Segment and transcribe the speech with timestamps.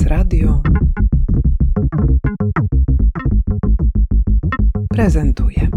[0.00, 0.62] Prezes Radio
[4.90, 5.68] prezentuje.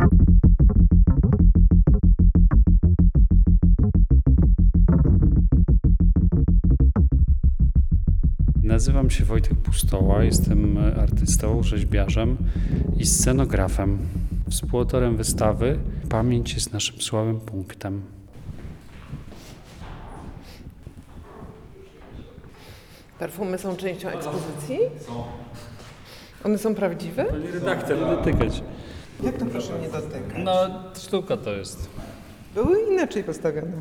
[8.64, 12.38] Nazywam się Wojtek Pustoła, jestem artystą, rzeźbiarzem
[12.98, 13.98] i scenografem.
[14.50, 15.80] Współautorem wystawy
[16.10, 18.02] Pamięć jest naszym słabym punktem.
[23.24, 24.80] Perfumy są częścią ekspozycji?
[25.08, 25.24] Są.
[26.44, 27.26] One są prawdziwe?
[27.26, 28.64] Pani redaktor, dotykać.
[29.24, 30.44] Jak to proszę nie dotykać?
[30.44, 30.54] No,
[31.00, 31.90] sztuka to jest.
[32.54, 33.72] Były inaczej postawione.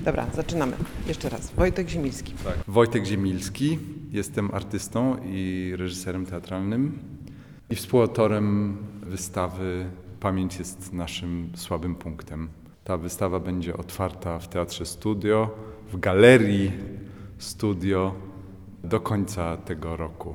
[0.00, 0.72] Dobra, zaczynamy.
[1.06, 1.50] Jeszcze raz.
[1.50, 2.32] Wojtek Zimilski.
[2.44, 2.54] Tak.
[2.68, 3.78] Wojtek Ziemilski,
[4.10, 6.98] jestem artystą i reżyserem teatralnym
[7.70, 9.86] i współautorem wystawy
[10.20, 12.48] Pamięć jest naszym słabym punktem.
[12.84, 15.50] Ta wystawa będzie otwarta w Teatrze Studio,
[15.92, 16.72] w Galerii
[17.38, 18.29] Studio
[18.84, 20.34] do końca tego roku.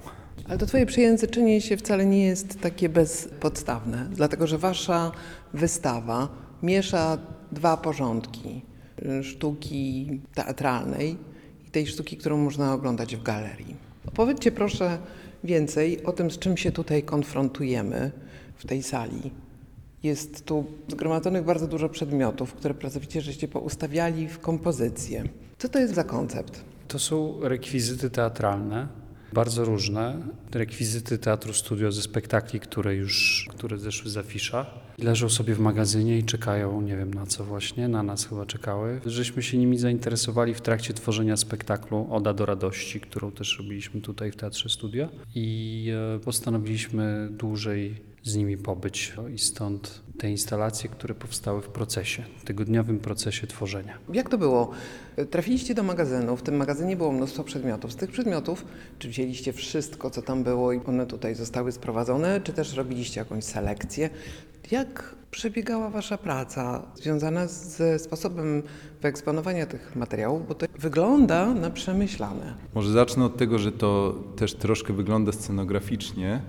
[0.50, 5.12] Ale to twoje przejęzyczenie się wcale nie jest takie bezpodstawne, dlatego że wasza
[5.54, 6.30] wystawa
[6.64, 7.18] miesza
[7.52, 8.62] dwa porządki.
[9.20, 11.18] y, Sztuki teatralnej
[11.68, 13.76] i tej sztuki, którą można oglądać w galerii.
[14.08, 14.98] Opowiedzcie proszę
[15.44, 18.12] więcej o tym, z czym się tutaj konfrontujemy
[18.56, 19.32] w tej sali.
[20.04, 25.24] Jest tu zgromadzonych bardzo dużo przedmiotów, które pracowicie żeście poustawiali w kompozycję.
[25.58, 26.64] Co to jest za koncept?
[26.96, 28.88] To są rekwizyty teatralne,
[29.34, 30.18] bardzo różne.
[30.52, 34.66] Rekwizyty Teatru Studio ze spektakli, które już które zeszły z afisza.
[34.98, 39.02] Leżą sobie w magazynie i czekają, nie wiem na co właśnie, na nas chyba czekały.
[39.06, 44.32] Żeśmy się nimi zainteresowali w trakcie tworzenia spektaklu Oda do Radości, którą też robiliśmy tutaj
[44.32, 51.16] w Teatrze Studio i e, postanowiliśmy dłużej z nimi pobyć i stąd te instalacje, które
[51.16, 53.98] powstały w procesie, tygodniowym procesie tworzenia.
[54.14, 54.72] Jak to było?
[55.32, 57.92] Trafiliście do magazynu, w tym magazynie było mnóstwo przedmiotów.
[57.92, 58.66] Z tych przedmiotów,
[59.00, 63.44] czy wzięliście wszystko, co tam było i one tutaj zostały sprowadzone, czy też robiliście jakąś
[63.44, 64.10] selekcję?
[64.72, 68.64] Jak przebiegała Wasza praca związana ze sposobem
[69.02, 72.54] wyeksponowania tych materiałów, bo to wygląda na przemyślane.
[72.76, 76.42] Może zacznę od tego, że to też troszkę wygląda scenograficznie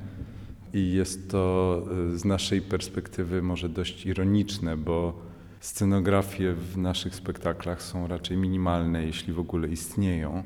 [0.76, 1.82] i jest to
[2.14, 5.18] y, z naszej perspektywy może dość ironiczne, bo
[5.60, 10.42] scenografie w naszych spektaklach są raczej minimalne, jeśli w ogóle istnieją.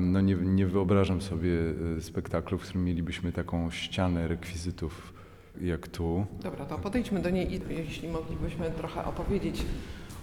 [0.00, 1.50] No nie, nie wyobrażam sobie
[1.98, 5.14] y, spektaklu, w którym mielibyśmy taką ścianę rekwizytów
[5.60, 6.26] jak tu.
[6.42, 9.62] Dobra, to podejdźmy do niej i jeśli moglibyśmy trochę opowiedzieć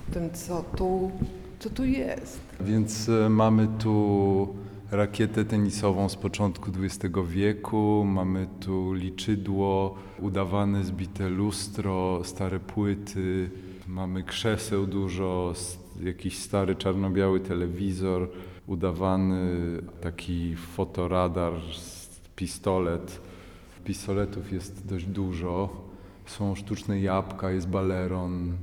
[0.09, 1.11] o tym, co tu,
[1.59, 2.39] co tu jest.
[2.61, 4.47] Więc e, mamy tu
[4.93, 13.49] rakietę tenisową z początku XX wieku, mamy tu liczydło, udawane zbite lustro, stare płyty,
[13.87, 15.53] mamy krzeseł dużo,
[16.03, 18.29] jakiś stary czarno-biały telewizor,
[18.67, 19.47] udawany
[20.01, 21.53] taki fotoradar,
[22.35, 23.21] pistolet.
[23.85, 25.69] Pistoletów jest dość dużo.
[26.25, 28.53] Są sztuczne jabłka, jest baleron,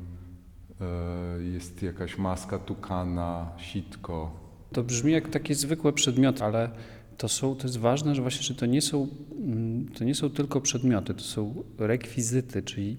[0.81, 4.40] e, jest jakaś maska tukana, sitko.
[4.72, 6.70] To brzmi jak takie zwykłe przedmioty, ale
[7.16, 9.08] to, są, to jest ważne, że właśnie że to nie, są,
[9.47, 12.97] mm, to nie są tylko przedmioty, to są rekwizyty, czyli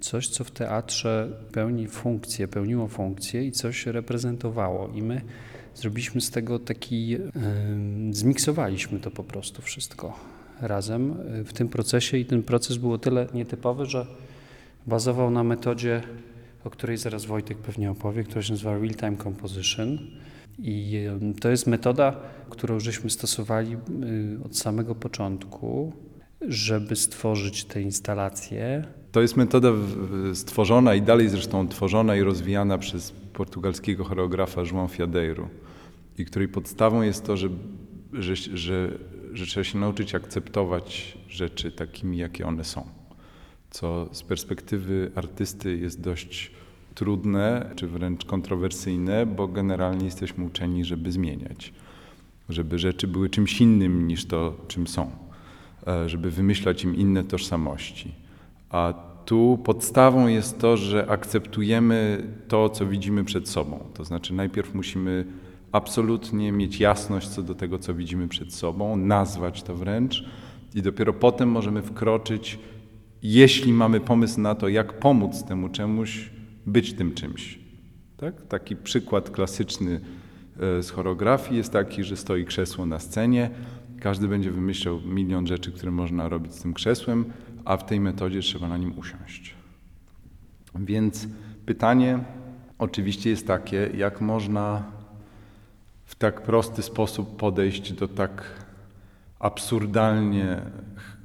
[0.00, 4.88] coś, co w teatrze pełni funkcję, pełniło funkcję i coś reprezentowało.
[4.88, 5.20] I my
[5.74, 10.18] zrobiliśmy z tego taki, em, zmiksowaliśmy to po prostu wszystko
[10.60, 11.10] razem
[11.40, 14.06] y, w tym procesie i ten proces był o tyle nietypowy, że
[14.86, 16.02] bazował na metodzie,
[16.64, 19.98] o której zaraz Wojtek pewnie opowie, która się nazywa Real Time Composition.
[20.58, 21.06] I
[21.40, 25.92] to jest metoda, którą żeśmy stosowali y, od samego początku,
[26.40, 28.84] żeby stworzyć te instalacje.
[29.12, 29.68] To jest metoda
[30.34, 35.48] stworzona i dalej zresztą tworzona i rozwijana przez portugalskiego choreografa João Fiadeiro
[36.18, 37.48] i której podstawą jest to, że,
[38.12, 38.98] że, że,
[39.32, 43.01] że trzeba się nauczyć akceptować rzeczy takimi, jakie one są.
[43.72, 46.50] Co z perspektywy artysty jest dość
[46.94, 51.72] trudne, czy wręcz kontrowersyjne, bo generalnie jesteśmy uczeni, żeby zmieniać,
[52.48, 55.10] żeby rzeczy były czymś innym niż to, czym są,
[55.86, 58.14] e, żeby wymyślać im inne tożsamości.
[58.70, 63.78] A tu podstawą jest to, że akceptujemy to, co widzimy przed sobą.
[63.94, 65.24] To znaczy, najpierw musimy
[65.72, 70.24] absolutnie mieć jasność co do tego, co widzimy przed sobą, nazwać to wręcz,
[70.74, 72.58] i dopiero potem możemy wkroczyć,
[73.22, 76.30] jeśli mamy pomysł na to, jak pomóc temu czemuś
[76.66, 77.58] być tym czymś.
[78.16, 78.46] Tak?
[78.46, 80.00] Taki przykład klasyczny
[80.60, 83.50] e, z choreografii jest taki, że stoi krzesło na scenie,
[84.00, 87.24] każdy będzie wymyślał milion rzeczy, które można robić z tym krzesłem,
[87.64, 89.54] a w tej metodzie trzeba na nim usiąść.
[90.74, 91.28] Więc
[91.66, 92.18] pytanie
[92.78, 94.82] oczywiście jest takie, jak można
[96.04, 98.61] w tak prosty sposób podejść do tak
[99.42, 100.62] absurdalnie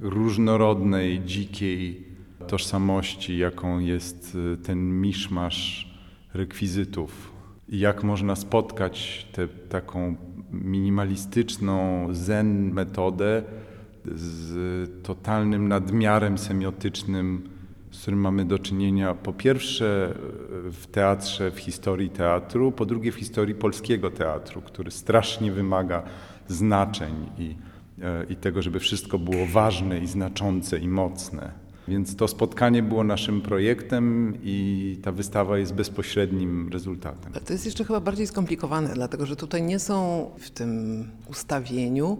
[0.00, 2.08] różnorodnej, dzikiej
[2.46, 5.94] tożsamości, jaką jest y, ten miszmasz
[6.34, 7.32] rekwizytów.
[7.68, 10.16] I jak można spotkać tę taką
[10.52, 13.42] minimalistyczną zen metodę
[14.14, 17.48] z totalnym nadmiarem semiotycznym,
[17.90, 20.14] z którym mamy do czynienia po pierwsze
[20.72, 26.02] w teatrze, w historii teatru, po drugie w historii polskiego teatru, który strasznie wymaga
[26.48, 27.56] znaczeń i,
[28.30, 31.52] i tego, żeby wszystko było ważne i znaczące i mocne.
[31.88, 37.32] Więc to spotkanie było naszym projektem i ta wystawa jest bezpośrednim rezultatem.
[37.32, 42.18] To jest jeszcze chyba bardziej skomplikowane, dlatego że tutaj nie są w tym ustawieniu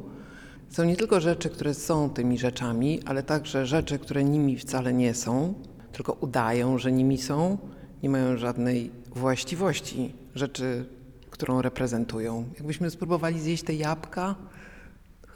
[0.70, 5.14] są nie tylko rzeczy, które są tymi rzeczami, ale także rzeczy, które nimi wcale nie
[5.14, 5.54] są,
[5.92, 7.58] tylko udają, że nimi są,
[8.02, 10.84] nie mają żadnej właściwości rzeczy,
[11.31, 12.44] którą reprezentują.
[12.54, 14.34] Jakbyśmy spróbowali zjeść te jabłka,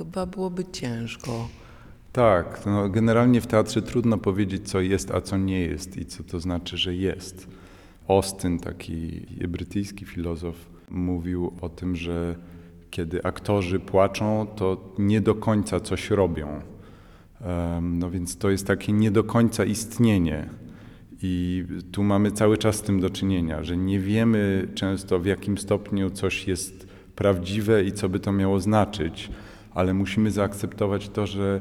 [0.05, 1.49] chyba byłoby ciężko.
[2.13, 6.25] Tak, no generalnie w teatrze trudno powiedzieć, co jest, a co nie jest i co
[6.25, 7.49] to znaczy, że jest.
[8.09, 10.55] Austin, taki brytyjski filozof,
[10.91, 12.37] mówił o tym, że
[12.91, 16.61] kiedy aktorzy płaczą, to nie do końca coś robią.
[17.83, 20.49] No więc to jest takie nie do końca istnienie.
[21.23, 25.59] I tu mamy cały czas z tym do czynienia, że nie wiemy często w jakim
[25.59, 29.31] stopniu coś jest prawdziwe i co by to miało znaczyć,
[29.75, 31.61] ale musimy zaakceptować to, że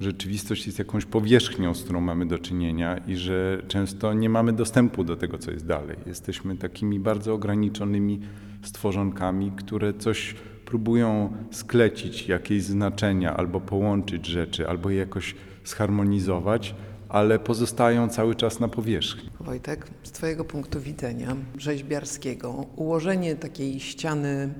[0.00, 5.04] rzeczywistość jest jakąś powierzchnią, z którą mamy do czynienia i że często nie mamy dostępu
[5.04, 5.96] do tego, co jest dalej.
[6.06, 8.20] Jesteśmy takimi bardzo ograniczonymi
[8.62, 10.34] stworzonkami, które coś
[10.64, 15.34] próbują sklecić jakieś znaczenia albo połączyć rzeczy, albo je jakoś
[15.64, 16.74] zharmonizować,
[17.08, 19.30] ale pozostają cały czas na powierzchni.
[19.40, 24.54] Wojtek, z Twojego punktu widzenia rzeźbiarskiego, ułożenie takiej ściany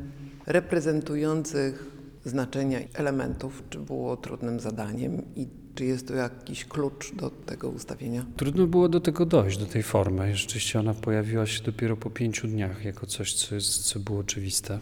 [0.47, 1.98] reprezentujących
[2.29, 8.27] znaczenia elementów, czy było trudnym zadaniem i czy jest to jakiś klucz do tego ustawienia?
[8.37, 10.37] Trudno było do tego dojść, do tej formy.
[10.37, 14.79] Rzeczywiście ona pojawiła się dopiero po pięciu dniach jako coś, co, jest, co było oczywiste.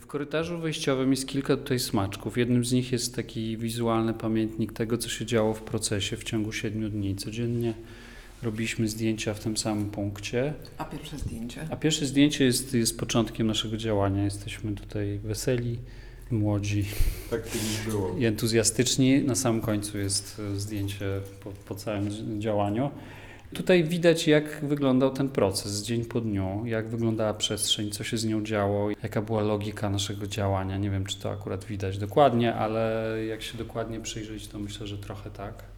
[0.00, 2.38] W korytarzu wejściowym jest kilka tutaj smaczków.
[2.38, 6.52] Jednym z nich jest taki wizualny pamiętnik tego, co się działo w procesie w ciągu
[6.52, 7.16] siedmiu dni.
[7.16, 7.74] Codziennie
[8.42, 10.54] robiliśmy zdjęcia w tym samym punkcie.
[10.78, 11.60] A pierwsze zdjęcie?
[11.70, 14.24] A pierwsze zdjęcie jest, jest początkiem naszego działania.
[14.24, 15.78] Jesteśmy tutaj weseli,
[16.30, 16.84] młodzi
[17.30, 17.42] tak
[17.86, 18.16] było.
[18.18, 19.24] i entuzjastyczni.
[19.24, 22.90] Na samym końcu jest e, zdjęcie po, po całym działaniu.
[23.54, 28.24] Tutaj widać, jak wyglądał ten proces dzień po dniu, jak wyglądała przestrzeń, co się z
[28.24, 30.76] nią działo, jaka była logika naszego działania.
[30.76, 34.98] Nie wiem, czy to akurat widać dokładnie, ale jak się dokładnie przyjrzeć, to myślę, że
[34.98, 35.71] trochę tak.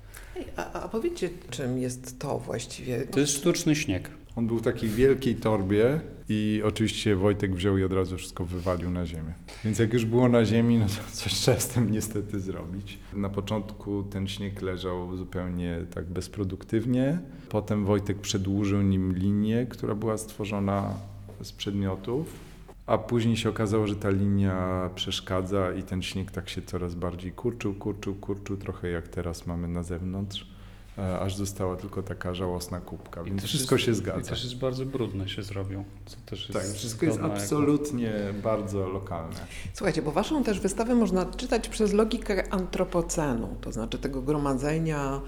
[0.57, 3.01] A, a powiedzcie, czym jest to właściwie?
[3.01, 4.11] To jest sztuczny śnieg.
[4.37, 8.91] On był w takiej wielkiej torbie i oczywiście Wojtek wziął i od razu wszystko wywalił
[8.91, 9.35] na ziemię.
[9.65, 12.99] Więc jak już było na ziemi, no to coś trzeba z tym niestety zrobić.
[13.13, 17.19] Na początku ten śnieg leżał zupełnie tak bezproduktywnie.
[17.49, 20.95] Potem Wojtek przedłużył nim linię, która była stworzona
[21.43, 22.54] z przedmiotów.
[22.87, 27.33] A później się okazało, że ta linia przeszkadza i ten śnieg tak się coraz bardziej
[27.33, 30.55] kurczył, kurczył, kurczył, trochę jak teraz mamy na zewnątrz.
[30.99, 34.31] E, aż została tylko taka żałosna kubka, I więc wszystko jest, się I zgadza.
[34.31, 35.85] też jest bardzo brudne się zrobią.
[36.07, 39.37] Co też Tak, jest wszystko jest absolutnie bardzo lokalne.
[39.75, 45.21] Słuchajcie, bo waszą też wystawę można czytać przez logikę antropocenu, to znaczy tego gromadzenia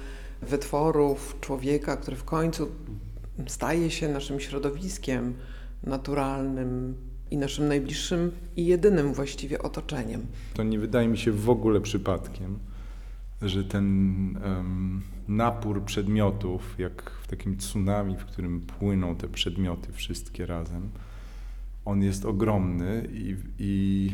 [0.42, 2.69] wytworów człowieka, który w końcu
[3.47, 5.35] staje się naszym środowiskiem
[5.83, 6.95] naturalnym
[7.30, 10.26] i naszym najbliższym i jedynym właściwie otoczeniem.
[10.54, 12.59] To nie wydaje mi się w ogóle przypadkiem,
[13.42, 13.87] że ten
[14.37, 20.88] um, napór przedmiotów, jak w takim tsunami, w którym płyną te przedmioty wszystkie razem,
[21.85, 24.12] on jest ogromny i, i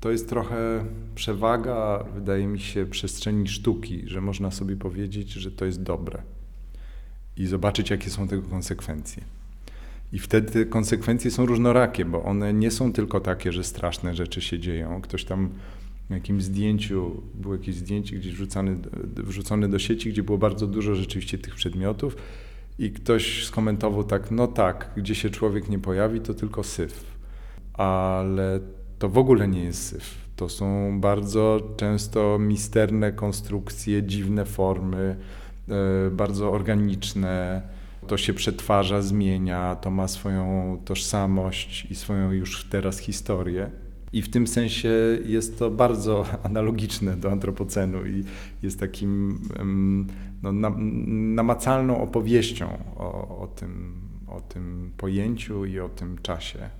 [0.00, 0.84] to jest trochę
[1.14, 6.22] przewaga, wydaje mi się, przestrzeni sztuki, że można sobie powiedzieć, że to jest dobre
[7.36, 9.22] i zobaczyć, jakie są tego konsekwencje.
[10.12, 14.40] I wtedy te konsekwencje są różnorakie, bo one nie są tylko takie, że straszne rzeczy
[14.40, 15.00] się dzieją.
[15.00, 15.50] Ktoś tam
[16.10, 18.76] w jakimś zdjęciu, było jakieś zdjęcie gdzieś wrzucane,
[19.16, 22.16] wrzucone do sieci, gdzie było bardzo dużo rzeczywiście tych przedmiotów
[22.78, 27.16] i ktoś skomentował tak, no tak, gdzie się człowiek nie pojawi, to tylko syf.
[27.74, 28.60] Ale
[28.98, 30.14] to w ogóle nie jest syf.
[30.36, 35.16] To są bardzo często misterne konstrukcje, dziwne formy,
[35.68, 37.62] e, bardzo organiczne.
[38.06, 43.70] To się przetwarza, zmienia, to ma swoją tożsamość i swoją już teraz historię.
[44.12, 44.90] I w tym sensie
[45.24, 48.24] jest to bardzo analogiczne do antropocenu i
[48.62, 49.40] jest takim
[50.42, 50.52] no,
[51.34, 56.70] namacalną opowieścią o, o, tym, o tym pojęciu i o tym czasie.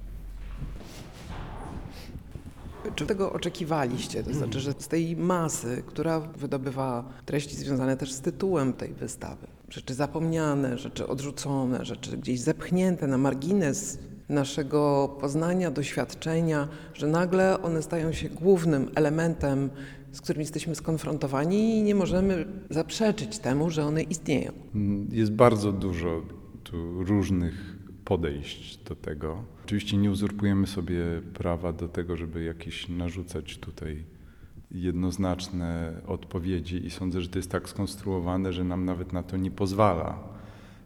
[2.94, 4.22] Czy tego oczekiwaliście?
[4.22, 9.46] To znaczy, że z tej masy, która wydobywa treści związane też z tytułem tej wystawy,
[9.76, 17.82] rzeczy zapomniane, rzeczy odrzucone, rzeczy gdzieś zepchnięte na margines naszego poznania, doświadczenia, że nagle one
[17.82, 19.70] stają się głównym elementem,
[20.12, 24.52] z którym jesteśmy skonfrontowani i nie możemy zaprzeczyć temu, że one istnieją.
[24.74, 26.22] Mm, Jest bardzo dużo
[26.64, 29.44] tu różnych podejść do tego.
[29.64, 31.04] Oczywiście nie uzurpujemy sobie
[31.34, 34.04] prawa do tego, żeby jakieś narzucać tutaj
[34.70, 39.50] jednoznaczne odpowiedzi i sądzę, że to jest tak skonstruowane, że nam nawet na to nie
[39.50, 40.18] pozwala.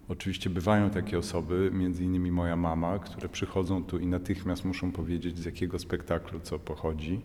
[0.08, 5.38] Oczywiście bywają takie osoby, między innymi moja mama, które przychodzą tu i natychmiast muszą powiedzieć,
[5.38, 7.20] z jakiego spektaklu co pochodzi.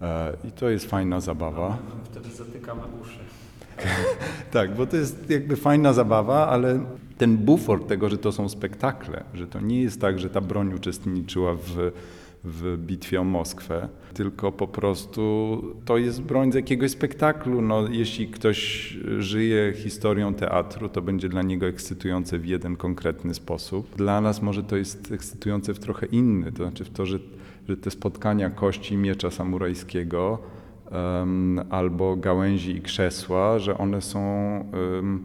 [0.00, 1.78] E, I to jest fajna zabawa.
[2.04, 3.18] Wtedy zatykamy uszy.
[4.50, 6.80] Tak, bo to jest jakby fajna zabawa, ale
[7.18, 10.74] ten bufor tego, że to są spektakle, że to nie jest tak, że ta broń
[10.74, 11.92] uczestniczyła w,
[12.44, 17.62] w bitwie o Moskwę, tylko po prostu to jest broń z jakiegoś spektaklu.
[17.62, 18.58] No, jeśli ktoś
[19.18, 23.96] żyje historią teatru, to będzie dla niego ekscytujące w jeden konkretny sposób.
[23.96, 27.18] Dla nas może to jest ekscytujące w trochę inny, to znaczy w to, że,
[27.68, 30.38] że te spotkania kości miecza samurajskiego
[30.90, 34.20] em, albo gałęzi i krzesła, że one są
[34.98, 35.24] em,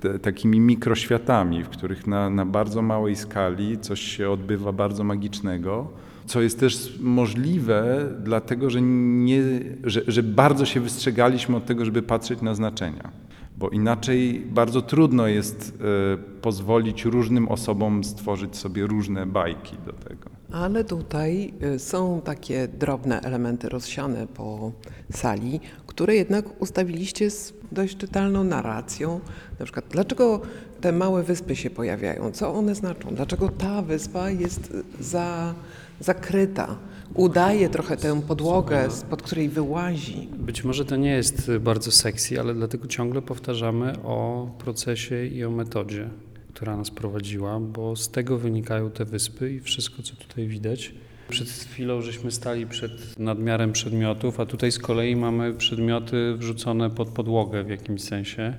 [0.00, 5.88] te, takimi mikroświatami, w których na, na bardzo małej skali coś się odbywa bardzo magicznego,
[6.26, 9.42] co jest też możliwe, dlatego że, nie,
[9.84, 13.12] że, że bardzo się wystrzegaliśmy od tego, żeby patrzeć na znaczenia.
[13.58, 20.30] Bo inaczej bardzo trudno jest e, pozwolić różnym osobom stworzyć sobie różne bajki do tego.
[20.52, 24.72] Ale tutaj y, są takie drobne elementy rozsiane po
[25.12, 29.20] sali, które jednak ustawiliście z dość czytelną narracją.
[29.58, 30.40] Na przykład, dlaczego
[30.80, 32.32] te małe wyspy się pojawiają?
[32.32, 33.14] Co one znaczą?
[33.14, 35.54] Dlaczego ta wyspa jest y, za,
[36.00, 36.78] zakryta?
[37.14, 40.28] Udaje trochę tę podłogę, spod której wyłazi.
[40.36, 45.50] Być może to nie jest bardzo sexy, ale dlatego ciągle powtarzamy o procesie i o
[45.50, 46.08] metodzie,
[46.54, 50.94] która nas prowadziła, bo z tego wynikają te wyspy i wszystko, co tutaj widać.
[51.28, 57.08] Przed chwilą żeśmy stali przed nadmiarem przedmiotów, a tutaj z kolei mamy przedmioty wrzucone pod
[57.08, 58.54] podłogę w jakimś sensie,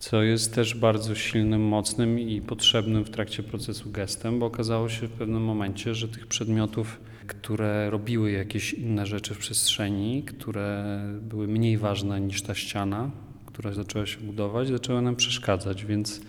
[0.00, 5.06] co jest też bardzo silnym, mocnym i potrzebnym w trakcie procesu gestem, bo okazało się
[5.06, 11.48] w pewnym momencie, że tych przedmiotów, które robiły jakieś inne rzeczy w przestrzeni, które były
[11.48, 13.10] mniej ważne niż ta ściana,
[13.46, 16.20] która zaczęła się budować, zaczęły nam przeszkadzać, więc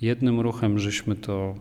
[0.00, 1.54] jednym ruchem żeśmy to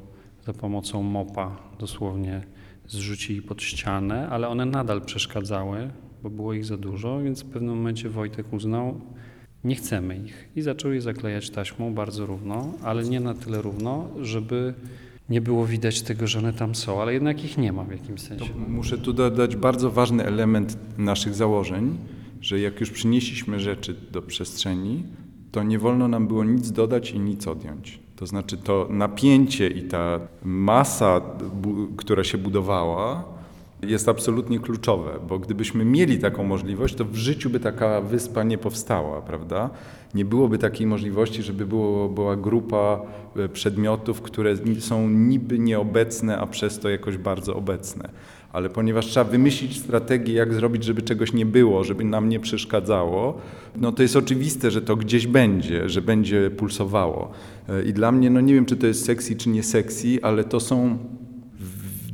[0.46, 2.42] za pomocą mopa dosłownie
[2.88, 5.90] zrzucili pod ścianę, ale one nadal przeszkadzały,
[6.24, 9.02] bo było ich za dużo, więc w pewnym momencie Wojtek uznał,
[9.67, 14.09] nie chcemy ich i zaczął je zaklejać taśmą bardzo równo, ale nie na tyle równo,
[14.21, 14.74] żeby
[15.29, 18.21] nie było widać tego, że one tam są, ale jednak ich nie ma w jakimś
[18.21, 18.45] sensie.
[18.67, 21.97] Muszę tu dodać bardzo ważny element naszych założeń,
[22.41, 25.03] że jak już przynieśliśmy rzeczy do przestrzeni,
[25.51, 28.00] to nie wolno nam było nic dodać i nic odjąć.
[28.15, 31.21] To znaczy to napięcie i ta masa,
[31.97, 33.37] która się budowała,
[33.81, 38.57] jest absolutnie kluczowe, bo gdybyśmy mieli taką możliwość, to w życiu by taka wyspa nie
[38.57, 39.69] powstała, prawda?
[40.13, 43.01] Nie byłoby takiej możliwości, żeby było, była grupa
[43.36, 48.10] e, przedmiotów, które są niby nieobecne, a przez to jakoś bardzo obecne.
[48.53, 53.38] Ale ponieważ trzeba wymyślić strategię, jak zrobić, żeby czegoś nie było, żeby nam nie przeszkadzało,
[53.75, 57.31] no to jest oczywiste, że to gdzieś będzie, że będzie pulsowało.
[57.69, 60.43] E, I dla mnie, no nie wiem, czy to jest sexy, czy nie sexy, ale
[60.43, 60.98] to są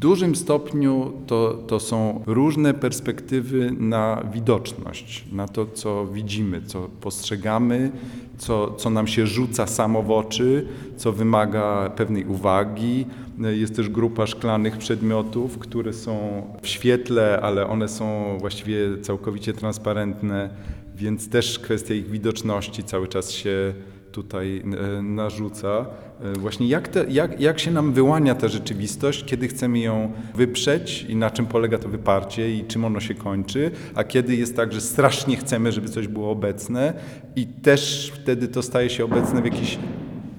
[0.04, 7.92] dużym stopniu to, to są różne perspektywy na widoczność, na to, co widzimy, co postrzegamy,
[8.38, 10.68] co, co nam się rzuca samo w oczy,
[10.98, 13.06] co wymaga pewnej uwagi.
[13.40, 20.50] Jest też grupa szklanych przedmiotów, które są w świetle, ale one są właściwie całkowicie transparentne,
[20.96, 23.74] więc też kwestia ich widoczności cały czas się
[24.14, 24.64] tutaj
[24.98, 25.86] e, narzuca.
[26.22, 31.06] E, Właśnie jak, te, jak, jak się nam wyłania ta rzeczywistość, kiedy chcemy ją wyprzeć
[31.10, 34.74] i na czym polega to wyparcie i czym ono się kończy, a kiedy jest tak,
[34.74, 36.94] że strasznie chcemy, żeby coś było obecne
[37.36, 39.80] i też wtedy to staje się obecne w jakiś,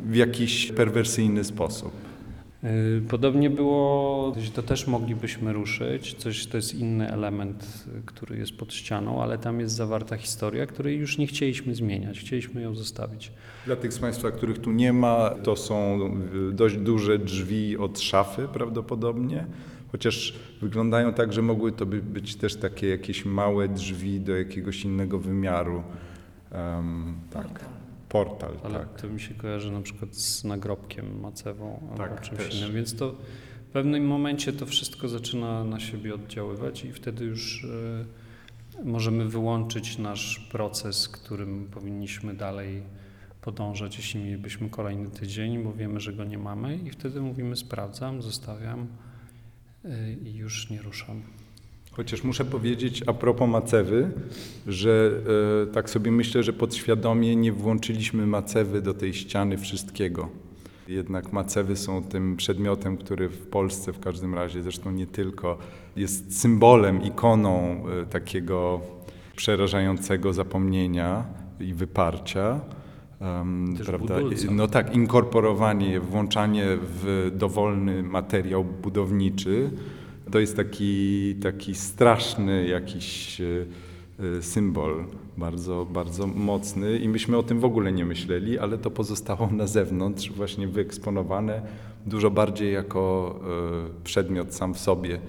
[0.07, 2.04] w jakiś perwersyjny sposób.
[2.65, 8.57] Yy, Podobnie było, to też moglibyśmy ruszyć, coś to jest inny element, y, który jest
[8.57, 13.33] pod ścianą, ale tam jest zawarta historia, której już nie chcieliśmy zmieniać, chcieliśmy ją zostawić.
[13.67, 16.01] Dla tych z Państwa, których tu nie ma, to są
[16.51, 19.47] y, dość duże drzwi od szafy prawdopodobnie,
[19.93, 24.85] chociaż wyglądają tak, że mogły to by być też takie jakieś małe drzwi do jakiegoś
[24.85, 25.83] innego wymiaru.
[26.53, 27.65] Em, tak,
[28.15, 29.01] portal, Ale tak.
[29.01, 32.61] to mi się kojarzy na przykład z nagrobkiem macewą Tak, albo czymś też.
[32.61, 33.15] innym, więc to
[33.75, 37.65] pewnym momencie to wszystko zaczyna na siebie oddziaływać i wtedy już
[38.81, 42.83] e, możemy wyłączyć nasz proces, którym powinniśmy dalej
[43.41, 48.23] podążać, jeśli mielibyśmy kolejny tydzień, bo wiemy, że go nie mamy i wtedy mówimy sprawdzam,
[48.23, 48.87] zostawiam
[49.85, 51.23] e, i już nie ruszam.
[51.97, 54.11] Chociaż muszę powiedzieć a propos macewy,
[54.67, 55.11] że
[55.63, 60.29] e, tak sobie myślę, że podświadomie nie włączyliśmy macewy do tej ściany wszystkiego.
[60.89, 65.59] Jednak macewy są tym przedmiotem, który w Polsce w każdym razie, zresztą nie tylko,
[65.97, 68.81] jest symbolem, ikoną e, takiego
[69.37, 71.25] przerażającego zapomnienia
[71.61, 72.61] i wyparcia.
[73.79, 74.15] Też prawda?
[74.15, 74.51] budulca.
[74.51, 79.71] No tak, inkorporowanie, włączanie w dowolny materiał budowniczy,
[80.31, 83.45] to jest taki, taki straszny jakiś e,
[84.39, 85.05] e, symbol,
[85.37, 89.67] bardzo, bardzo mocny i myśmy o tym w ogóle nie myśleli, ale to pozostało na
[89.67, 91.63] zewnątrz, właśnie wyeksponowane
[92.07, 93.35] dużo bardziej jako
[94.01, 95.21] e, przedmiot sam w sobie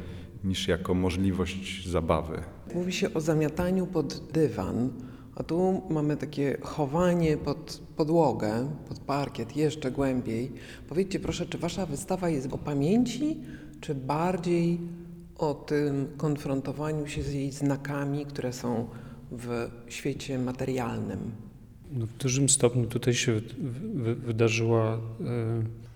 [0.43, 2.39] niż jako możliwość zabawy.
[2.75, 4.89] Mówi się o zamiataniu pod dywan,
[5.35, 10.51] a tu mamy takie chowanie pod podłogę, pod parkiet, jeszcze głębiej.
[10.89, 13.37] Powiedzcie proszę, czy wasza wystawa jest o pamięci,
[13.81, 14.79] czy bardziej
[15.37, 18.89] o tym konfrontowaniu się z jej znakami, które są
[19.31, 21.31] w świecie materialnym?
[21.91, 23.41] No, w dużym stopniu tutaj się wy,
[24.03, 24.99] wy, wydarzyła e,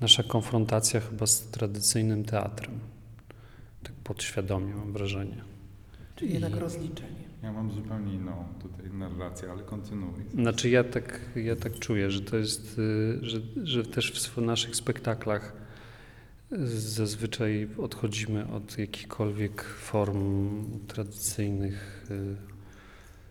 [0.01, 2.79] nasza konfrontacja chyba z tradycyjnym teatrem.
[3.83, 5.43] Tak podświadomie mam wrażenie.
[6.15, 7.29] Czyli jednak rozliczenie.
[7.43, 10.23] Ja mam zupełnie inną tutaj narrację, ale kontynuuj.
[10.33, 14.75] Znaczy ja tak, ja tak czuję, że to jest, y, że, że też w naszych
[14.75, 15.53] spektaklach
[16.51, 22.35] zazwyczaj odchodzimy od jakichkolwiek form tradycyjnych, y,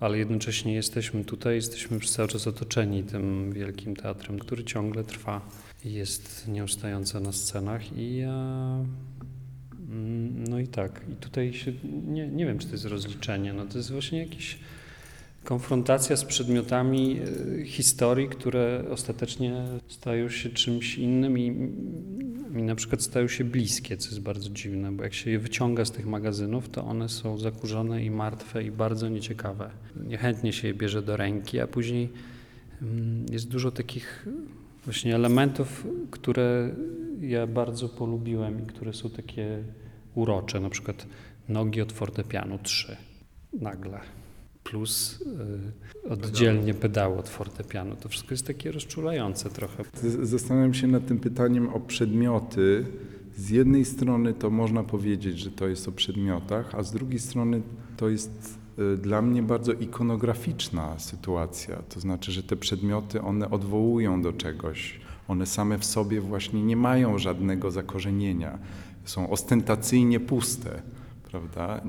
[0.00, 5.48] ale jednocześnie jesteśmy tutaj, jesteśmy przez cały czas otoczeni tym wielkim teatrem, który ciągle trwa
[5.84, 8.84] i jest nieustająco na scenach i ja...
[9.88, 11.72] mm, No i tak, i tutaj się,
[12.06, 14.58] nie, nie wiem, czy to jest rozliczenie, no to jest właśnie jakieś
[15.45, 17.21] konfrontacja z przedmiotami
[17.60, 21.69] e, historii, które ostatecznie stają się czymś innym i,
[22.58, 25.84] i na przykład stają się bliskie, co jest bardzo dziwne, bo jak się je wyciąga
[25.84, 29.71] z tych magazynów, to one są zakurzone i martwe i bardzo nieciekawe.
[30.06, 32.08] Niechętnie się je bierze do ręki, a później
[32.82, 34.26] mm, jest dużo takich
[34.84, 36.75] właśnie elementów, które
[37.21, 39.62] ja bardzo polubiłem i które są takie
[40.14, 41.06] urocze, na przykład
[41.49, 42.97] nogi od fortepianu 3
[43.52, 44.18] nagle
[44.71, 45.21] plus
[46.07, 47.97] y, oddzielnie pedały od fortepianu.
[47.97, 49.85] To wszystko jest takie rozczulające trochę.
[50.23, 52.87] Zastanawiam się nad tym pytaniem o przedmioty.
[53.37, 57.63] Z jednej strony to można powiedzieć, że to jest o przedmiotach, a z drugiej strony
[57.97, 61.83] to jest y, dla mnie bardzo ikonograficzna sytuacja.
[61.89, 65.00] To znaczy, że te przedmioty one odwołują do czegoś.
[65.28, 68.59] One same w sobie właśnie nie mają żadnego zakorzenienia.
[69.04, 70.83] Są ostentacyjnie puste.
[71.30, 71.80] Prawda?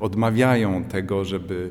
[0.00, 1.70] Odmawiają tego, żeby,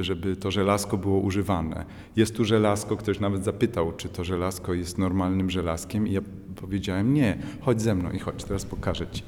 [0.00, 1.84] żeby to żelazko było używane.
[2.16, 6.20] Jest tu żelazko, ktoś nawet zapytał, czy to żelazko jest normalnym żelazkiem, i ja
[6.56, 9.22] powiedziałem nie, chodź ze mną i chodź, teraz pokażę ci.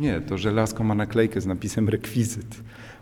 [0.00, 2.56] Nie, to żelazko ma naklejkę z napisem rekwizyt.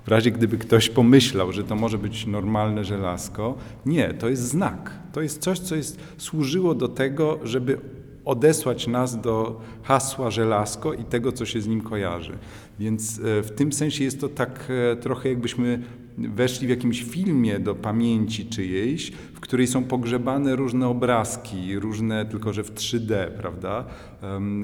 [0.05, 4.91] W razie gdyby ktoś pomyślał, że to może być normalne żelazko, nie, to jest znak.
[5.13, 7.79] To jest coś, co jest, służyło do tego, żeby
[8.25, 12.39] odesłać nas do hasła żelazko i tego, co się z nim kojarzy.
[12.79, 15.83] Więc e, w tym sensie jest to tak e, trochę jakbyśmy
[16.19, 22.53] weszli w jakimś filmie do pamięci czyjejś, w której są pogrzebane różne obrazki, różne, tylko
[22.53, 23.85] że w 3D, prawda?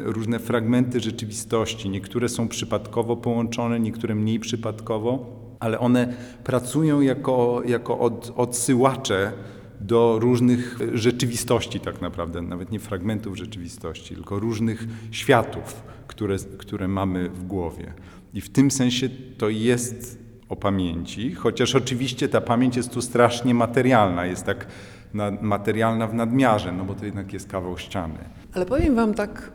[0.05, 1.91] Różne fragmenty rzeczywistości.
[1.91, 5.27] Niektóre są przypadkowo połączone, niektóre mniej przypadkowo,
[5.61, 9.33] ale one pracują jako, jako od, odsyłacze
[9.81, 17.29] do różnych rzeczywistości tak naprawdę, nawet nie fragmentów rzeczywistości, tylko różnych światów, które, które mamy
[17.29, 17.93] w głowie.
[18.35, 23.55] I w tym sensie to jest o pamięci, chociaż oczywiście ta pamięć jest tu strasznie
[23.55, 24.67] materialna, jest tak
[25.15, 28.19] na, materialna w nadmiarze, no bo to jednak jest kawał ściany.
[28.53, 29.53] Ale powiem Wam tak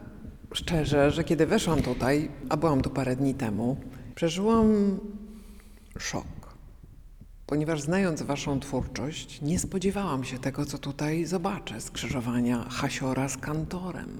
[0.53, 3.77] szczerze, że kiedy weszłam tutaj, a byłam tu parę dni temu,
[4.15, 4.99] przeżyłam
[5.99, 6.42] szok.
[7.47, 14.17] Ponieważ znając Waszą twórczość, nie spodziewałam się tego, co tutaj zobaczę, skrzyżowania Hasiora z kantorem.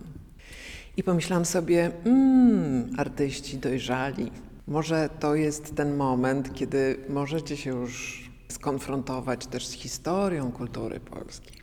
[0.97, 4.31] I pomyślałam sobie, mmm, artyści dojrzali.
[4.67, 11.57] Może to jest ten moment, kiedy możecie się już skonfrontować też z historią kultury polskiej.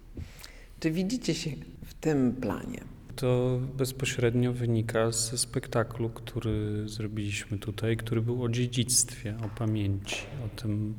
[0.81, 1.51] Czy widzicie się
[1.85, 2.81] w tym planie?
[3.17, 10.61] To bezpośrednio wynika ze spektaklu, który zrobiliśmy tutaj, który był o dziedzictwie, o pamięci, o
[10.61, 10.95] tym,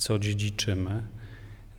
[0.00, 1.02] co dziedziczymy.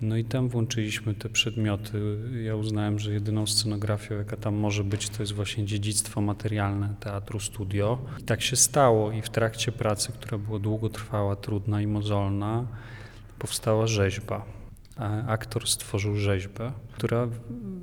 [0.01, 2.17] No i tam włączyliśmy te przedmioty.
[2.43, 7.39] Ja uznałem, że jedyną scenografią, jaka tam może być, to jest właśnie dziedzictwo materialne teatru
[7.39, 7.97] studio.
[8.19, 9.11] I tak się stało.
[9.11, 12.65] I w trakcie pracy, która była długotrwała, trudna i mozolna,
[13.39, 14.60] powstała rzeźba.
[15.27, 17.27] Aktor stworzył rzeźbę, która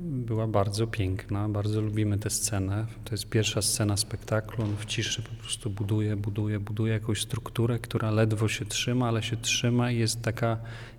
[0.01, 1.49] była bardzo piękna.
[1.49, 2.85] Bardzo lubimy tę scenę.
[3.05, 4.63] To jest pierwsza scena spektaklu.
[4.63, 9.23] On w ciszy po prostu buduje, buduje, buduje jakąś strukturę, która ledwo się trzyma, ale
[9.23, 10.57] się trzyma i jest taka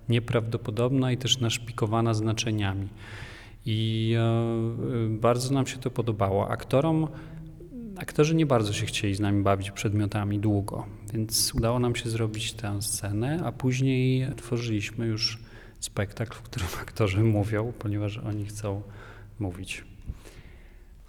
[0.09, 2.87] nieprawdopodobna i też naszpikowana znaczeniami.
[3.65, 6.49] I e, bardzo nam się to podobało.
[6.49, 7.07] Aktorom,
[7.97, 12.53] aktorzy nie bardzo się chcieli z nami bawić przedmiotami długo, więc udało nam się zrobić
[12.53, 15.39] tę scenę, a później tworzyliśmy już
[15.81, 18.81] spektakl, w którym aktorzy mówią, ponieważ oni chcą
[19.39, 19.83] mówić.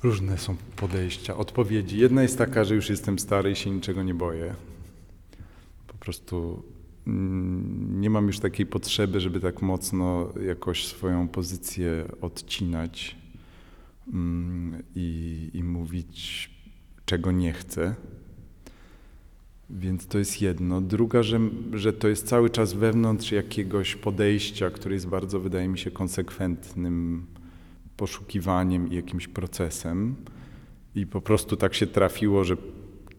[0.02, 1.98] Różne są podejścia, odpowiedzi.
[1.98, 4.54] Jedna jest taka, że już jestem stary i się niczego nie boję.
[5.86, 6.62] Po prostu
[7.06, 13.16] mm, nie mam już takiej potrzeby, żeby tak mocno jakoś swoją pozycję odcinać
[14.12, 16.50] mm, i, i mówić,
[17.04, 17.94] czego nie chcę.
[19.72, 20.80] Więc to jest jedno.
[20.80, 21.40] Druga, że,
[21.72, 27.26] że to jest cały czas wewnątrz jakiegoś podejścia, które jest bardzo, wydaje mi się, konsekwentnym
[27.96, 30.14] poszukiwaniem i jakimś procesem.
[30.94, 32.56] I po prostu tak się trafiło, że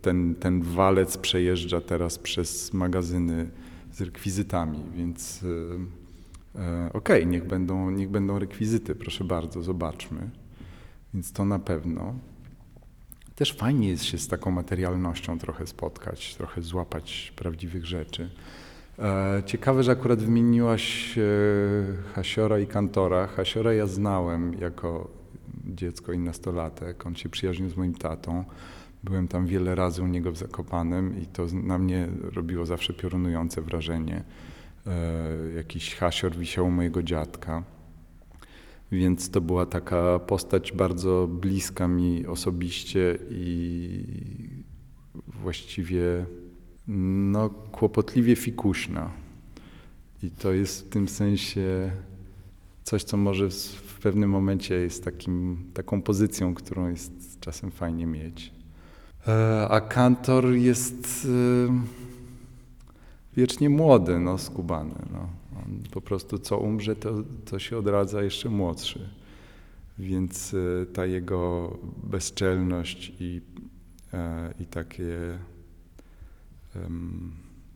[0.02, 3.50] ten, ten walec przejeżdża teraz przez magazyny
[3.92, 5.44] z rekwizytami, więc
[6.56, 10.30] e, e, okej, okay, niech, będą, niech będą rekwizyty, proszę bardzo, zobaczmy.
[11.14, 12.16] Więc to na pewno.
[13.36, 18.30] Też fajnie jest się z taką materialnością trochę spotkać, trochę złapać prawdziwych rzeczy.
[19.00, 21.22] E, Ciekawe, że akurat wymieniłaś e,
[22.14, 23.28] Hasiora i Kantora.
[23.28, 25.10] Hasiora ja znałem jako
[25.66, 27.06] dziecko i nastolatek.
[27.06, 28.46] On się przyjaźnił z moim tatą.
[29.04, 33.62] Byłem tam wiele razy u niego w Zakopanem i to na mnie robiło zawsze piorunujące
[33.62, 34.24] wrażenie.
[34.88, 34.92] E,
[35.56, 37.64] Jakiś Hasior wisiał u mojego dziadka.
[38.94, 44.04] Więc to była taka postać bardzo bliska mi osobiście i
[45.28, 46.26] właściwie
[46.88, 49.12] no, kłopotliwie fikuśna.
[50.24, 51.92] I to jest w tym sensie
[52.84, 58.54] coś, co może w pewnym momencie jest takim, taką pozycją, którą jest czasem fajnie mieć.
[59.28, 61.28] E, A kantor jest
[61.70, 61.74] e,
[63.38, 64.96] wiecznie młody, no, skubany.
[65.14, 65.43] No.
[65.92, 69.10] Po prostu co umrze, to, to się odradza jeszcze młodszy.
[70.00, 71.72] Więc e, ta jego
[72.04, 73.42] bezczelność i,
[74.60, 75.40] i takie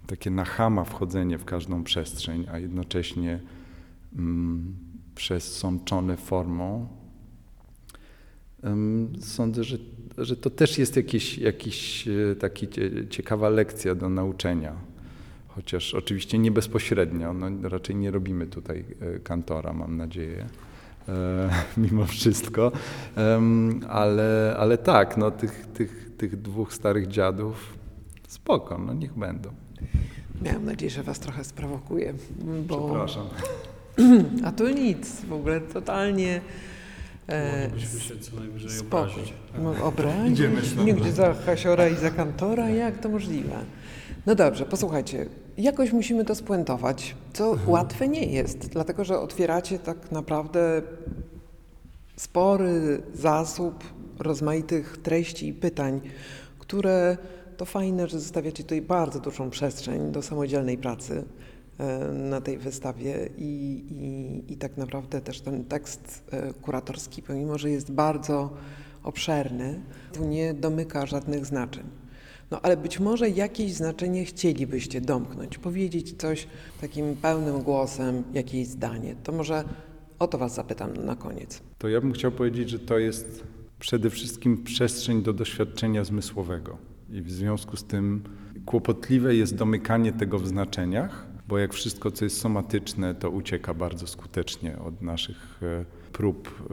[0.08, 3.40] takie nachama wchodzenie w każdą przestrzeń, a jednocześnie
[4.16, 4.76] um,
[5.16, 6.88] przesączone formą.
[9.20, 9.78] Sądzę, że,
[10.18, 12.08] że to też jest jakiś, jakiś
[12.40, 12.68] taki
[13.10, 14.76] ciekawa lekcja do nauczenia.
[15.58, 18.86] Chociaż oczywiście nie bezpośrednio, no, raczej nie robimy tutaj
[19.24, 20.46] kantora, mam nadzieję,
[21.08, 22.72] e, mimo wszystko.
[23.90, 27.78] ale, ale tak, no, tych, tych, tych dwóch starych dziadów
[28.28, 29.50] Spoko, no niech będą.
[30.42, 32.14] Miałam nadzieję, że was trochę sprowokuję.
[32.68, 32.86] Bo...
[32.86, 33.28] Przepraszam.
[34.46, 36.42] A tu nic, w ogóle totalnie.
[37.28, 39.34] E, Moglibyśmy się co najwyżej obrazić.
[39.60, 40.40] No, obrazić?
[40.86, 42.70] Nigdzie za Hasiora i za Kantora?
[42.70, 43.56] Jak to możliwe?
[44.26, 45.26] No dobrze, posłuchajcie.
[45.58, 47.70] Jakoś musimy to spuentować, co Mhm.
[47.70, 50.82] łatwe nie jest, dlatego że otwieracie tak naprawdę
[52.16, 53.84] spory zasób
[54.20, 56.02] rozmaitych treści i pytań,
[56.60, 57.18] które
[57.58, 61.24] to fajne, że zostawiacie tutaj bardzo dużą przestrzeń do samodzielnej pracy
[61.80, 67.58] e, na tej wystawie i, i, i tak naprawdę też ten tekst e, kuratorski, pomimo
[67.58, 68.50] że jest bardzo
[69.04, 69.82] obszerny,
[70.14, 71.84] tu nie domyka żadnych znaczeń.
[72.52, 76.48] No ale być może jakieś znaczenie chcielibyście domknąć, powiedzieć coś
[76.82, 79.16] takim pełnym głosem, jakieś zdanie.
[79.24, 79.64] To może
[80.20, 81.62] o to Was zapytam na koniec.
[81.78, 83.44] To ja bym chciał powiedzieć, że to jest
[83.80, 86.78] przede wszystkim przestrzeń do doświadczenia zmysłowego.
[87.10, 88.24] I w związku z tym
[88.66, 94.08] kłopotliwe jest domykanie tego w znaczeniach, bo jak wszystko, co jest somatyczne, to ucieka bardzo
[94.08, 96.68] skutecznie od naszych e, prób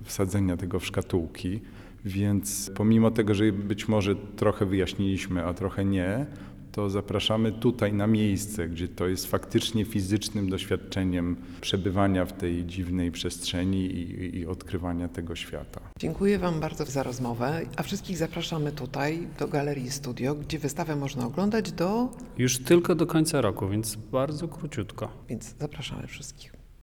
[0.00, 1.60] e, wsadzenia tego w szkatułki.
[2.08, 6.26] Więc pomimo tego, że być może trochę wyjaśniliśmy, a trochę nie,
[6.72, 13.12] to zapraszamy tutaj na miejsce, gdzie to jest faktycznie fizycznym doświadczeniem przebywania w tej dziwnej
[13.12, 15.80] przestrzeni i, i odkrywania tego świata.
[15.98, 21.26] Dziękuję Wam bardzo za rozmowę, a wszystkich zapraszamy tutaj do Galerii Studio, gdzie wystawę można
[21.26, 22.08] oglądać do...
[22.38, 25.08] Już tylko do końca roku, więc bardzo króciutko.
[25.28, 26.57] Więc zapraszamy wszystkich.